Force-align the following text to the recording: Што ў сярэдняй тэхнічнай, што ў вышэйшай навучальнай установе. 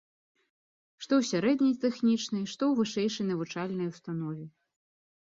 Што 1.05 1.13
ў 1.17 1.23
сярэдняй 1.31 1.75
тэхнічнай, 1.83 2.43
што 2.53 2.63
ў 2.69 2.73
вышэйшай 2.79 3.25
навучальнай 3.31 3.87
установе. 3.93 4.45